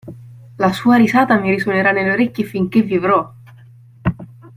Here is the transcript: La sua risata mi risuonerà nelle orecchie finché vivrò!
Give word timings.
La 0.57 0.73
sua 0.73 0.95
risata 0.95 1.37
mi 1.37 1.51
risuonerà 1.51 1.91
nelle 1.91 2.13
orecchie 2.13 2.43
finché 2.43 2.81
vivrò! 2.81 3.31